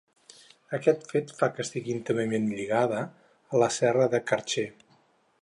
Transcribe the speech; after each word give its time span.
Aquest 0.77 1.03
fet 1.11 1.33
fa 1.41 1.49
que 1.57 1.61
estigui 1.65 1.93
íntimament 1.97 2.49
lligada 2.61 3.05
a 3.05 3.63
la 3.65 3.71
Serra 3.79 4.09
del 4.17 4.27
Carxe. 4.33 4.67